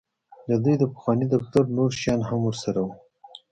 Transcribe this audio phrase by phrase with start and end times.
[0.47, 2.93] د دوی د پخواني دفتر نور شیان هم ورسره وو